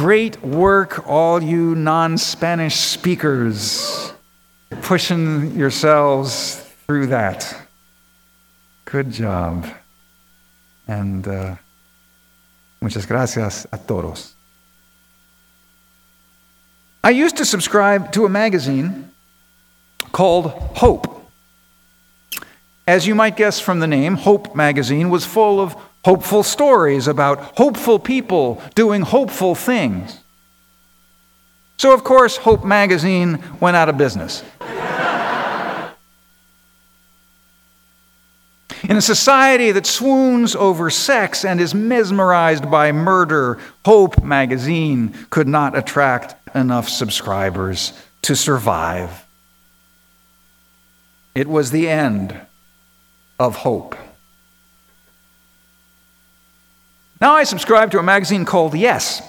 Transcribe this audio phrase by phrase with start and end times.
[0.00, 4.14] Great work, all you non Spanish speakers,
[4.80, 6.54] pushing yourselves
[6.86, 7.54] through that.
[8.86, 9.66] Good job.
[10.88, 11.56] And uh,
[12.80, 14.32] muchas gracias a todos.
[17.04, 19.12] I used to subscribe to a magazine
[20.12, 20.46] called
[20.76, 21.30] Hope.
[22.88, 27.38] As you might guess from the name, Hope magazine was full of hopeful stories about
[27.56, 30.20] hopeful people doing hopeful things.
[31.76, 34.42] So, of course, Hope magazine went out of business.
[38.88, 45.46] In a society that swoons over sex and is mesmerized by murder, Hope magazine could
[45.46, 47.92] not attract enough subscribers
[48.22, 49.24] to survive.
[51.34, 52.38] It was the end
[53.38, 53.96] of hope.
[57.20, 59.20] Now I subscribe to a magazine called Yes,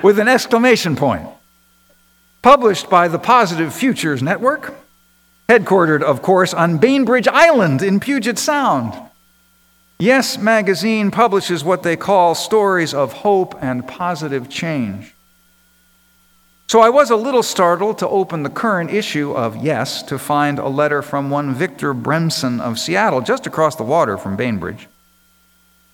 [0.00, 1.26] with an exclamation point,
[2.42, 4.72] published by the Positive Futures Network,
[5.48, 8.94] headquartered, of course, on Bainbridge Island in Puget Sound.
[9.98, 15.12] Yes magazine publishes what they call stories of hope and positive change.
[16.68, 20.60] So I was a little startled to open the current issue of Yes to find
[20.60, 24.86] a letter from one Victor Bremson of Seattle, just across the water from Bainbridge.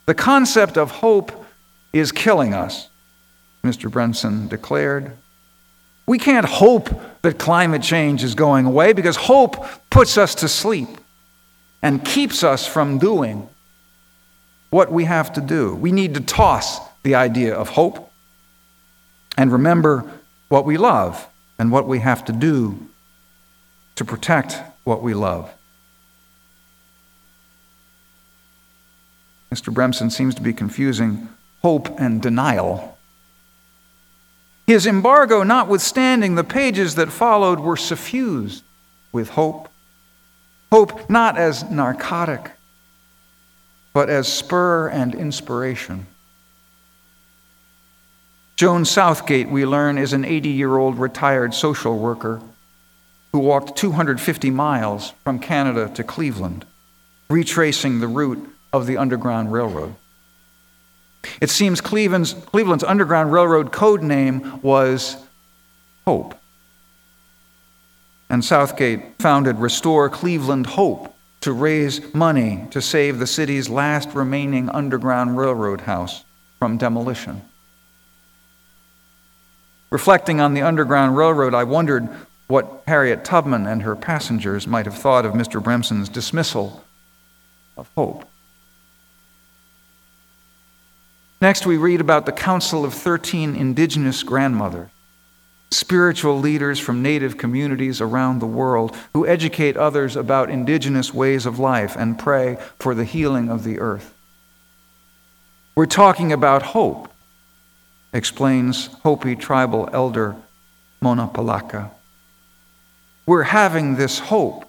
[0.08, 1.44] The concept of hope
[1.92, 2.88] is killing us,
[3.62, 3.90] Mr.
[3.90, 5.14] Bremson declared.
[6.06, 6.88] We can't hope
[7.20, 10.88] that climate change is going away because hope puts us to sleep
[11.82, 13.50] and keeps us from doing
[14.70, 15.74] what we have to do.
[15.74, 18.10] We need to toss the idea of hope
[19.36, 20.10] and remember
[20.48, 22.88] what we love and what we have to do
[23.96, 25.52] to protect what we love.
[29.52, 29.72] Mr.
[29.72, 31.28] Bremson seems to be confusing
[31.62, 32.98] hope and denial.
[34.66, 38.62] His embargo notwithstanding, the pages that followed were suffused
[39.12, 39.68] with hope.
[40.70, 42.50] Hope not as narcotic,
[43.94, 46.06] but as spur and inspiration.
[48.56, 52.42] Joan Southgate, we learn, is an 80 year old retired social worker
[53.32, 56.66] who walked 250 miles from Canada to Cleveland,
[57.30, 59.94] retracing the route of the Underground Railroad.
[61.40, 65.16] It seems Cleveland's, Cleveland's Underground Railroad code name was
[66.06, 66.34] Hope.
[68.30, 74.68] And Southgate founded Restore Cleveland Hope to raise money to save the city's last remaining
[74.70, 76.24] Underground Railroad house
[76.58, 77.42] from demolition.
[79.90, 82.08] Reflecting on the Underground Railroad, I wondered
[82.48, 85.62] what Harriet Tubman and her passengers might have thought of Mr.
[85.62, 86.84] Bremson's dismissal
[87.76, 88.28] of hope.
[91.40, 94.90] Next, we read about the Council of 13 Indigenous Grandmothers,
[95.70, 101.58] spiritual leaders from Native communities around the world who educate others about Indigenous ways of
[101.58, 104.14] life and pray for the healing of the earth.
[105.76, 107.12] We're talking about hope
[108.12, 110.36] explains Hopi tribal elder
[111.00, 111.90] Mona Polacca.
[113.26, 114.68] We're having this hope,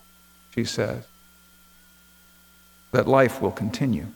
[0.54, 1.06] she says,
[2.92, 4.08] that life will continue.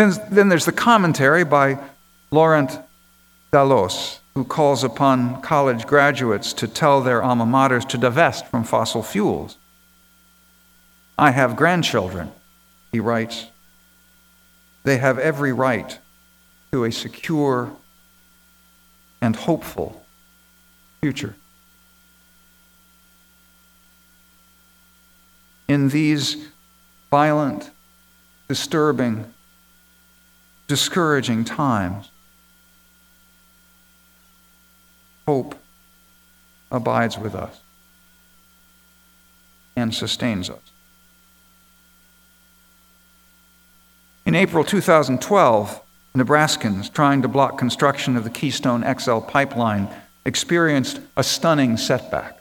[0.00, 1.78] Then, then there's the commentary by
[2.30, 2.70] Laurent
[3.52, 9.02] Dallos, who calls upon college graduates to tell their alma maters to divest from fossil
[9.02, 9.58] fuels.
[11.18, 12.32] I have grandchildren,
[12.92, 13.48] he writes.
[14.84, 15.98] They have every right
[16.72, 17.70] to a secure
[19.20, 20.02] and hopeful
[21.02, 21.36] future.
[25.68, 26.48] In these
[27.10, 27.70] violent,
[28.48, 29.34] disturbing,
[30.70, 32.12] discouraging times,
[35.26, 35.56] hope
[36.70, 37.60] abides with us
[39.74, 40.62] and sustains us.
[44.24, 45.82] In April 2012,
[46.16, 49.88] Nebraskans trying to block construction of the Keystone XL pipeline
[50.24, 52.39] experienced a stunning setback.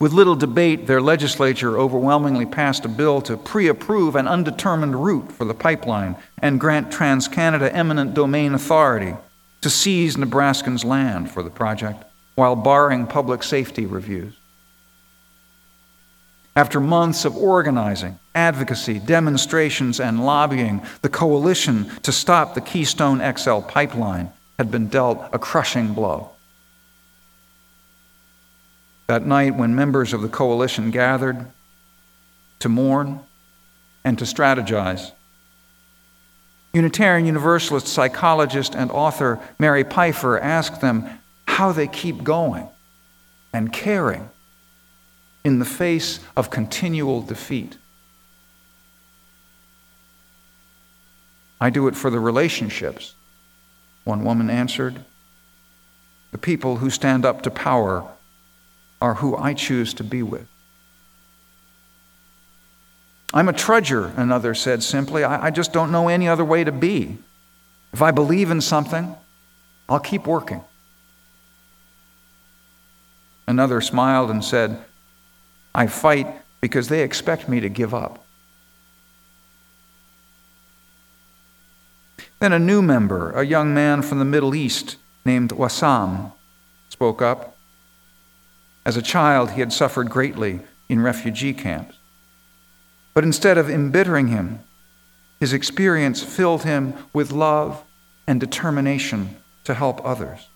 [0.00, 5.30] With little debate, their legislature overwhelmingly passed a bill to pre approve an undetermined route
[5.30, 9.14] for the pipeline and grant TransCanada eminent domain authority
[9.60, 12.02] to seize Nebraskans' land for the project
[12.34, 14.32] while barring public safety reviews.
[16.56, 23.60] After months of organizing, advocacy, demonstrations, and lobbying, the coalition to stop the Keystone XL
[23.60, 26.30] pipeline had been dealt a crushing blow.
[29.10, 31.50] That night, when members of the coalition gathered
[32.60, 33.18] to mourn,
[34.04, 35.10] and to strategize.
[36.72, 41.18] Unitarian Universalist psychologist and author Mary Pipher asked them
[41.48, 42.68] how they keep going
[43.52, 44.30] and caring
[45.42, 47.78] in the face of continual defeat.
[51.60, 53.16] I do it for the relationships,
[54.04, 55.04] one woman answered.
[56.30, 58.08] The people who stand up to power
[59.00, 60.46] are who I choose to be with.
[63.32, 65.22] I'm a trudger, another said simply.
[65.22, 67.18] I, I, just don't know any other way to be.
[67.92, 69.14] If I believe in something,
[69.88, 70.62] I'll keep working.
[73.46, 74.84] Another smiled and said,
[75.74, 76.26] I fight
[76.60, 78.24] because they expect me to give up.
[82.40, 86.32] Then a new member, a young man from the Middle East named Wassam,
[86.88, 87.56] spoke up.
[88.84, 91.96] As a child, he had suffered greatly in refugee camps.
[93.14, 94.60] But instead of embittering him,
[95.38, 97.82] his experience filled him with love
[98.26, 100.48] and determination to help others.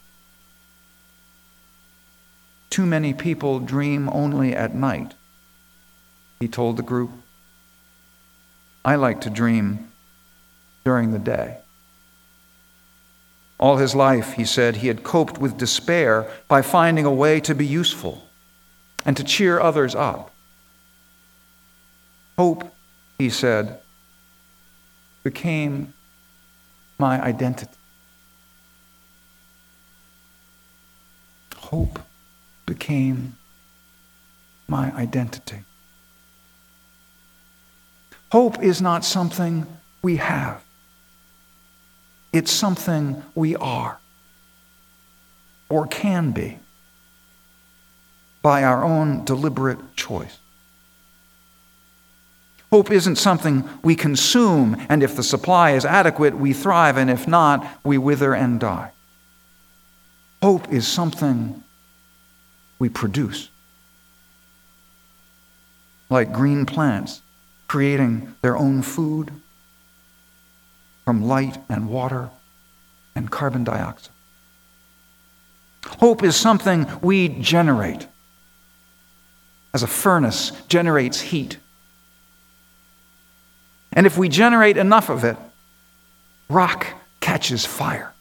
[2.70, 5.14] Too many people dream only at night,
[6.40, 7.10] he told the group.
[8.84, 9.92] I like to dream
[10.84, 11.58] during the day.
[13.64, 17.54] All his life, he said, he had coped with despair by finding a way to
[17.54, 18.28] be useful
[19.06, 20.34] and to cheer others up.
[22.36, 22.74] Hope,
[23.16, 23.80] he said,
[25.22, 25.94] became
[26.98, 27.72] my identity.
[31.56, 32.00] Hope
[32.66, 33.38] became
[34.68, 35.60] my identity.
[38.30, 39.66] Hope is not something
[40.02, 40.62] we have,
[42.34, 44.00] it's something we are
[45.68, 46.58] or can be
[48.42, 50.38] by our own deliberate choice.
[52.72, 57.28] Hope isn't something we consume, and if the supply is adequate, we thrive, and if
[57.28, 58.90] not, we wither and die.
[60.42, 61.62] Hope is something
[62.80, 63.48] we produce.
[66.10, 67.22] Like green plants
[67.68, 69.30] creating their own food
[71.04, 72.30] from light and water
[73.14, 74.12] and carbon dioxide.
[75.86, 78.06] Hope is something we generate
[79.74, 81.58] as a furnace generates heat
[83.94, 85.36] and if we generate enough of it,
[86.50, 86.88] rock
[87.20, 88.12] catches fire.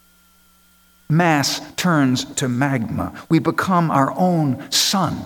[1.09, 3.11] Mass turns to magma.
[3.27, 5.25] We become our own sun,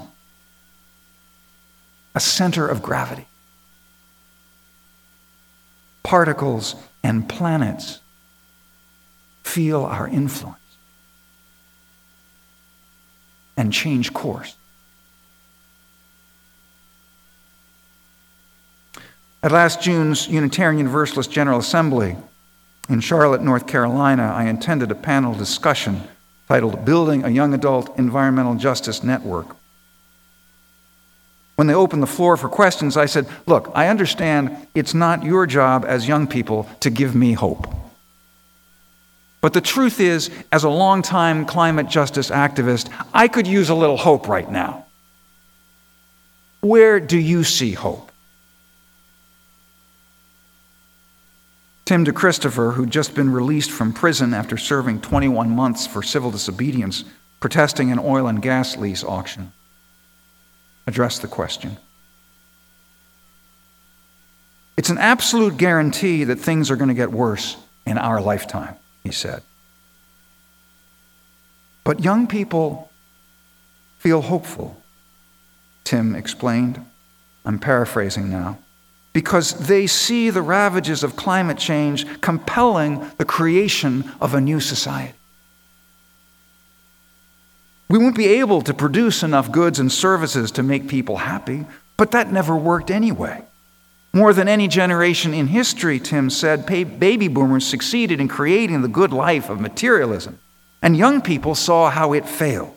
[2.16, 3.28] a center of gravity.
[6.08, 8.00] Particles and planets
[9.44, 10.58] feel our influence
[13.58, 14.56] and change course.
[19.44, 22.16] At last June's Unitarian Universalist General Assembly
[22.88, 26.04] in Charlotte, North Carolina, I attended a panel discussion
[26.48, 29.58] titled Building a Young Adult Environmental Justice Network.
[31.58, 35.48] When they opened the floor for questions, I said, Look, I understand it's not your
[35.48, 37.68] job as young people to give me hope.
[39.42, 43.98] But the truth is, as a longtime climate justice activist, I could use a little
[43.98, 44.86] hope right now.
[46.62, 48.12] Where do you see hope?
[51.86, 57.04] Tim DeChristopher, who'd just been released from prison after serving 21 months for civil disobedience,
[57.40, 59.54] protesting an oil and gas lease auction,
[60.88, 61.78] addressed the question.
[64.78, 69.12] It's an absolute guarantee that things are going to get worse in our lifetime, he
[69.12, 69.44] said.
[71.84, 72.90] But young people
[74.00, 74.82] feel hopeful,
[75.84, 76.84] Tim explained.
[77.46, 78.58] I'm paraphrasing now
[79.14, 85.17] because they see the ravages of climate change compelling the creation of a new society.
[87.90, 91.66] We won't be able to produce enough goods and services to make people happy,
[91.96, 93.44] but that never worked anyway.
[94.14, 99.14] More than any generation in history, Tim said, baby boomers succeeded in creating the good
[99.14, 100.40] life of materialism,
[100.82, 102.76] and young people saw how it failed.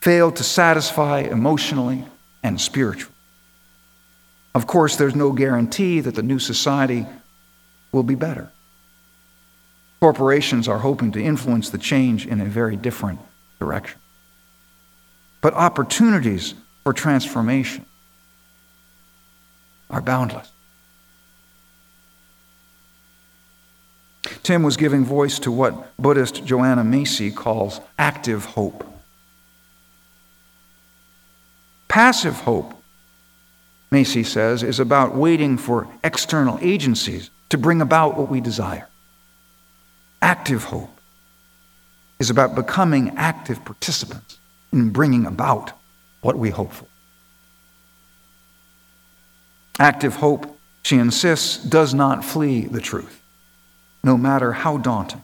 [0.00, 2.04] Failed to satisfy emotionally
[2.42, 3.14] and spiritually.
[4.54, 7.06] Of course, there's no guarantee that the new society
[7.92, 8.50] will be better.
[10.00, 13.20] Corporations are hoping to influence the change in a very different
[13.58, 14.00] direction.
[15.40, 17.84] But opportunities for transformation
[19.90, 20.50] are boundless.
[24.42, 28.86] Tim was giving voice to what Buddhist Joanna Macy calls active hope.
[31.88, 32.74] Passive hope
[33.94, 38.88] Macy says, is about waiting for external agencies to bring about what we desire.
[40.20, 40.93] Active hope
[42.18, 44.38] is about becoming active participants
[44.72, 45.72] in bringing about
[46.20, 46.86] what we hope for.
[49.78, 53.20] Active hope, she insists, does not flee the truth,
[54.02, 55.22] no matter how daunting.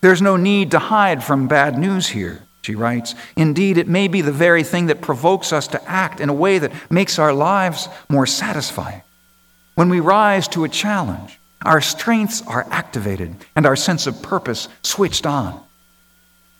[0.00, 3.14] There's no need to hide from bad news here, she writes.
[3.36, 6.58] Indeed, it may be the very thing that provokes us to act in a way
[6.58, 9.02] that makes our lives more satisfying.
[9.74, 14.68] When we rise to a challenge, our strengths are activated and our sense of purpose
[14.82, 15.62] switched on.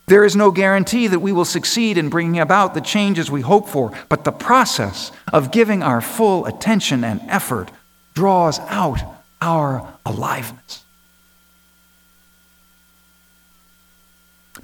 [0.05, 3.69] There is no guarantee that we will succeed in bringing about the changes we hope
[3.69, 7.71] for, but the process of giving our full attention and effort
[8.13, 8.99] draws out
[9.41, 10.83] our aliveness.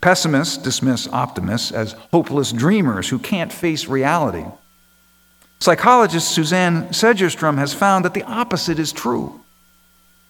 [0.01, 4.45] Pessimists dismiss optimists as hopeless dreamers who can't face reality.
[5.59, 9.41] Psychologist Suzanne Segerstrom has found that the opposite is true.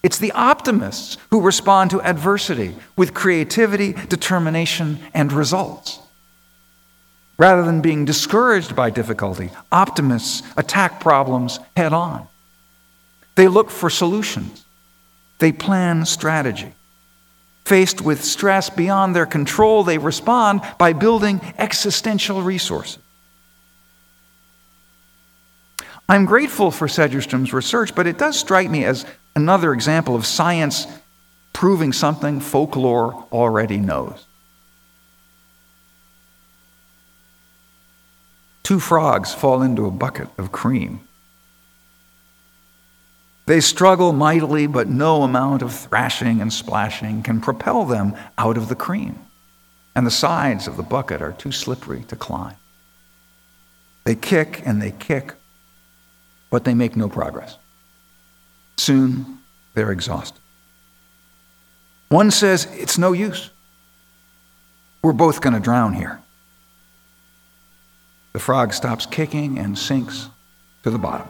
[0.02, 5.98] It's the optimists who respond to adversity with creativity, determination, and results.
[7.38, 12.26] Rather than being discouraged by difficulty, optimists attack problems head on.
[13.34, 14.64] They look for solutions,
[15.38, 16.74] they plan strategy.
[17.64, 22.98] Faced with stress beyond their control, they respond by building existential resources.
[26.10, 30.88] I'm grateful for Segerstrom's research, but it does strike me as another example of science
[31.52, 34.26] proving something folklore already knows.
[38.64, 40.98] Two frogs fall into a bucket of cream.
[43.46, 48.68] They struggle mightily, but no amount of thrashing and splashing can propel them out of
[48.68, 49.16] the cream,
[49.94, 52.56] and the sides of the bucket are too slippery to climb.
[54.02, 55.34] They kick and they kick,
[56.50, 57.56] but they make no progress.
[58.76, 59.38] Soon
[59.74, 60.40] they're exhausted.
[62.08, 63.50] One says, It's no use.
[65.02, 66.20] We're both going to drown here.
[68.32, 70.28] The frog stops kicking and sinks
[70.82, 71.28] to the bottom.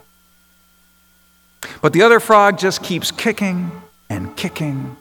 [1.83, 3.71] But the other frog just keeps kicking
[4.09, 4.97] and kicking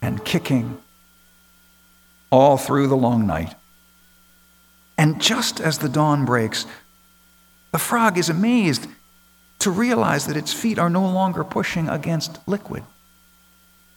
[0.00, 0.78] and kicking
[2.30, 3.54] all through the long night.
[4.96, 6.66] And just as the dawn breaks,
[7.72, 8.86] the frog is amazed
[9.64, 12.82] to realize that its feet are no longer pushing against liquid,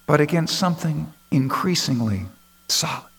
[0.05, 2.21] but against something increasingly
[2.69, 3.11] solid.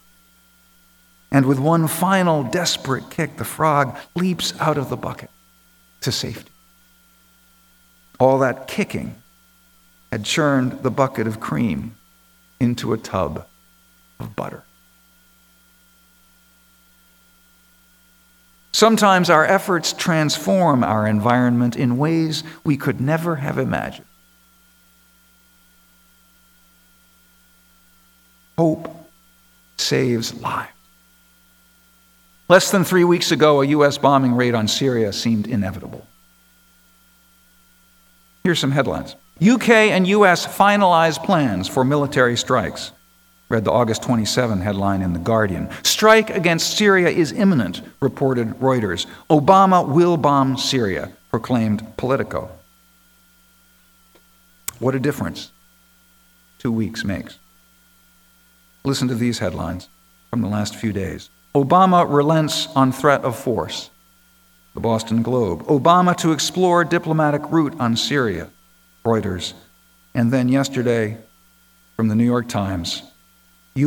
[1.31, 5.29] And with one final desperate kick, the frog leaps out of the bucket
[6.01, 6.51] to safety.
[8.19, 9.15] All that kicking
[10.11, 11.97] had churned the bucket of cream
[12.59, 13.47] into a tub
[14.19, 14.65] of butter.
[18.79, 24.07] Sometimes our efforts transform our environment in ways we could never have imagined.
[28.57, 28.89] Hope
[29.79, 30.71] saves lives.
[32.49, 33.99] Less than three weeks ago, a U.S.
[33.99, 36.07] bombing raid on Syria seemed inevitable.
[38.45, 40.47] Here's some headlines UK and U.S.
[40.47, 42.93] finalize plans for military strikes.
[43.49, 45.71] Read the August 27 headline in The Guardian.
[45.83, 49.07] Strike against Syria is imminent, reported Reuters.
[49.31, 52.51] Obama will bomb Syria, proclaimed Politico.
[54.79, 55.51] What a difference
[56.59, 57.39] two weeks makes.
[58.85, 59.89] Listen to these headlines
[60.31, 61.31] from the last few days.
[61.55, 63.91] Obama relents on threat of force.
[64.75, 65.65] The Boston Globe.
[65.65, 68.51] Obama to explore diplomatic route on Syria.
[69.05, 69.55] Reuters.
[70.15, 71.17] And then yesterday,
[71.97, 73.03] from the New York Times,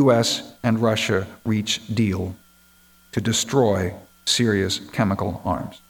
[0.00, 0.52] U.S.
[0.62, 2.34] and Russia reach deal
[3.12, 3.94] to destroy
[4.24, 5.80] Syria's chemical arms.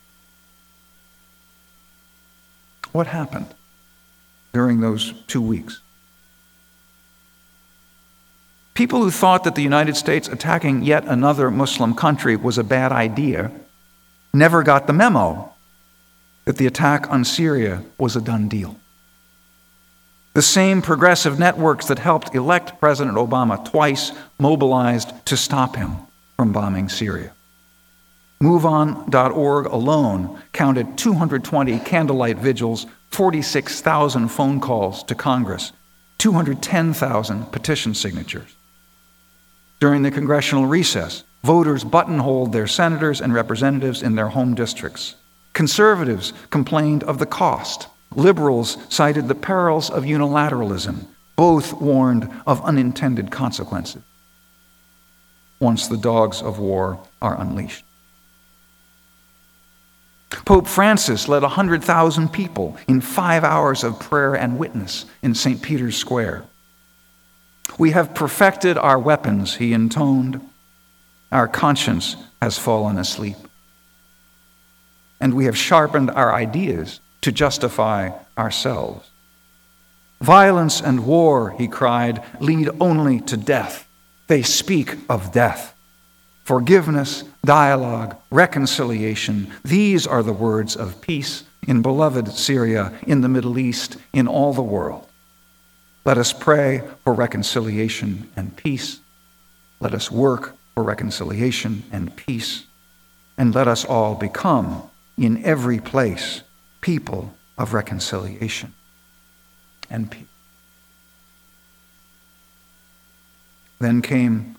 [2.92, 3.54] What happened
[4.52, 5.80] during those two weeks?
[8.75, 12.90] People who thought that the United States attacking yet another Muslim country was a bad
[12.92, 13.50] idea
[14.35, 15.52] never got the memo
[16.44, 18.76] that the attack on Syria was a done deal.
[20.34, 25.96] The same progressive networks that helped elect President Obama twice mobilized to stop him
[26.36, 27.32] from bombing Syria.
[28.42, 35.72] MoveOn.org alone counted 220 candlelight vigils, 46,000 phone calls to Congress,
[36.18, 38.56] 210,000 petition signatures.
[39.80, 45.14] During the congressional recess, voters buttonholed their senators and representatives in their home districts.
[45.52, 51.07] Conservatives complained of the cost Liberals cited the perils of unilateralism.
[51.37, 54.02] Both warned of unintended consequences
[55.62, 57.85] once the dogs of war are unleashed.
[60.45, 65.62] Pope Francis led 100,000 people in five hours of prayer and witness in St.
[65.62, 66.45] Peter's Square.
[67.78, 70.40] We have perfected our weapons, he intoned.
[71.31, 73.37] Our conscience has fallen asleep.
[75.21, 79.08] And we have sharpened our ideas to justify ourselves.
[80.20, 83.88] Violence and war, he cried, lead only to death.
[84.28, 85.74] They speak of death.
[86.44, 93.58] Forgiveness, dialogue, reconciliation, these are the words of peace in beloved Syria, in the Middle
[93.58, 95.06] East, in all the world.
[96.04, 99.00] Let us pray for reconciliation and peace.
[99.80, 102.64] Let us work for reconciliation and peace.
[103.38, 104.82] And let us all become,
[105.16, 106.42] in every place,
[106.82, 108.74] people of reconciliation
[109.88, 110.26] and peace.
[113.78, 114.56] Then came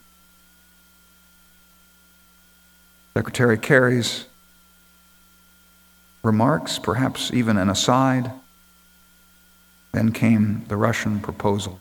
[3.14, 4.26] Secretary Kerry's
[6.24, 8.32] remarks, perhaps even an aside.
[9.92, 11.80] Then came the Russian proposal.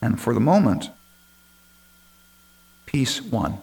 [0.00, 0.90] And for the moment,
[2.86, 3.58] peace won.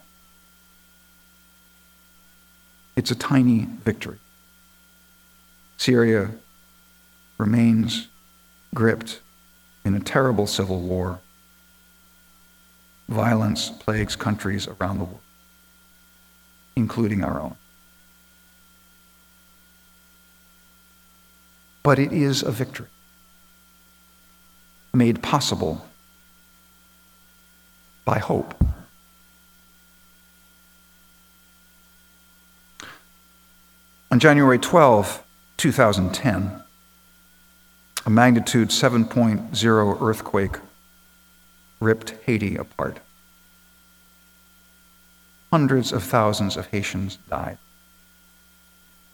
[2.96, 4.20] It's a tiny victory.
[5.82, 6.30] Syria
[7.40, 8.08] remains
[8.76, 9.20] gripped
[9.84, 11.20] in a terrible civil war.
[13.10, 15.22] Violence plagues countries around the world,
[16.76, 17.56] including our own.
[21.82, 22.90] But it is a victory
[24.94, 25.84] made possible
[28.06, 28.54] by hope.
[34.12, 35.24] On January 12,
[35.62, 36.64] 2010,
[38.08, 40.58] a magnitude 7.0 earthquake
[41.80, 42.98] ripped Haiti apart.
[45.52, 47.60] Hundreds of thousands of Haitians died.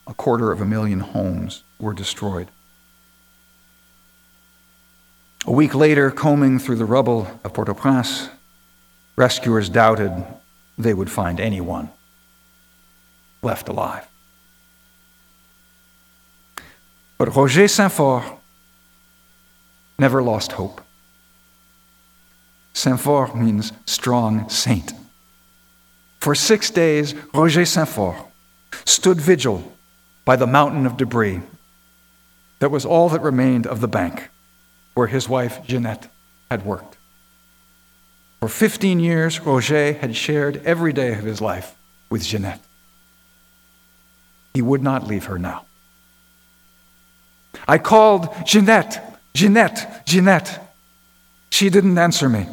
[0.08, 2.48] A quarter of a million homes were destroyed.
[5.46, 8.30] A week later, combing through the rubble of Port au Prince,
[9.18, 10.26] rescuers doubted
[10.78, 11.90] they would find anyone
[13.42, 14.08] left alive.
[17.18, 18.24] But Roger Saint-Fort
[19.98, 20.82] never lost hope.
[22.74, 24.94] Saint-Fort means strong saint.
[26.20, 28.18] For six days, Roger Saint-Fort
[28.86, 29.72] stood vigil
[30.26, 31.42] by the mountain of debris
[32.60, 34.30] that was all that remained of the bank
[34.94, 36.10] where his wife Jeanette
[36.50, 36.98] had worked.
[38.40, 41.76] For 15 years, Roger had shared every day of his life
[42.10, 42.64] with Jeanette.
[44.54, 45.67] He would not leave her now.
[47.68, 50.74] I called Jeanette, Jeanette, Jeanette.
[51.50, 52.48] She didn't answer me.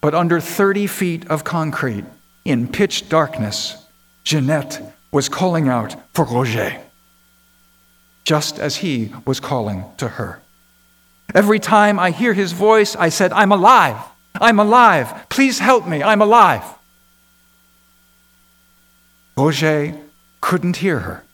[0.00, 2.04] But under 30 feet of concrete,
[2.44, 3.84] in pitch darkness,
[4.22, 4.80] Jeanette
[5.10, 6.80] was calling out for Roger,
[8.24, 10.40] just as he was calling to her.
[11.34, 13.96] Every time I hear his voice, I said, I'm alive.
[14.40, 15.28] I'm alive.
[15.28, 16.02] Please help me.
[16.02, 16.62] I'm alive.
[19.36, 19.94] Roger
[20.40, 21.24] couldn't hear her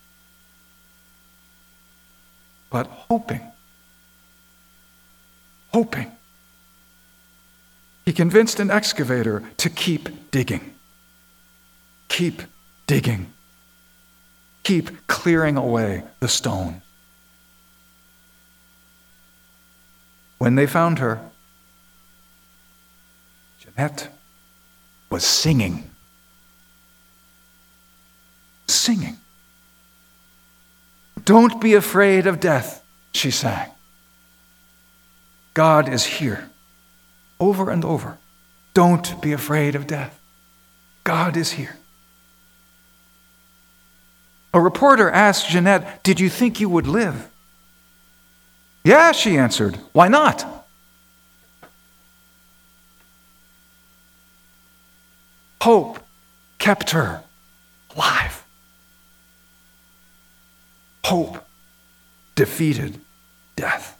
[2.74, 3.40] but hoping.
[5.72, 6.10] Hoping.
[8.04, 10.74] He convinced an excavator to keep digging.
[12.08, 12.42] Keep
[12.88, 13.32] digging.
[14.64, 16.82] Keep clearing away the stone.
[20.38, 21.20] When they found her,
[23.60, 24.08] Jeanette
[25.10, 25.88] was singing.
[28.66, 29.18] Singing.
[31.24, 32.82] Don't be afraid of death,
[33.12, 33.70] she sang.
[35.54, 36.50] God is here.
[37.40, 38.18] Over and over.
[38.74, 40.18] Don't be afraid of death.
[41.04, 41.76] God is here.
[44.52, 47.28] A reporter asked Jeanette, Did you think you would live?
[48.84, 49.78] Yeah, she answered.
[49.92, 50.44] Why not?
[55.62, 55.98] Hope
[56.58, 57.22] kept her
[57.96, 58.43] alive.
[61.04, 61.44] Hope
[62.34, 62.98] defeated
[63.56, 63.98] death.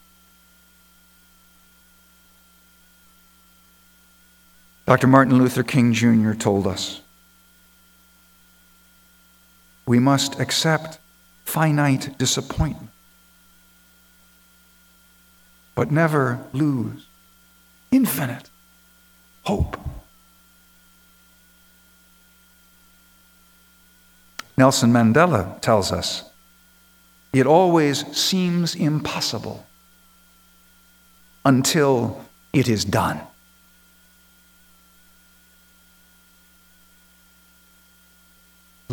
[4.87, 5.07] Dr.
[5.07, 6.33] Martin Luther King Jr.
[6.33, 7.01] told us
[9.87, 10.99] we must accept
[11.45, 12.91] finite disappointment,
[15.75, 17.07] but never lose
[17.91, 18.49] infinite
[19.45, 19.79] hope.
[24.57, 26.31] Nelson Mandela tells us
[27.35, 29.67] it always seems impossible
[31.45, 33.21] until it is done.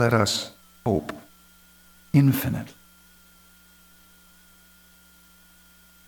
[0.01, 0.51] let us
[0.85, 1.13] hope
[2.11, 2.73] infinitely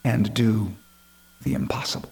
[0.03, 0.73] and do
[1.43, 2.11] the impossible.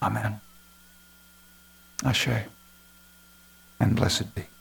[0.00, 0.40] Amen.
[2.04, 2.46] Ashe.
[3.78, 4.51] And blessed be.